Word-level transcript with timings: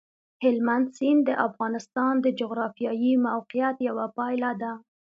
هلمند 0.43 0.87
سیند 0.97 1.21
د 1.25 1.31
افغانستان 1.47 2.13
د 2.21 2.27
جغرافیایي 2.39 3.13
موقیعت 3.27 3.75
یوه 3.87 4.05
پایله 4.17 4.51
ده. 4.61 4.71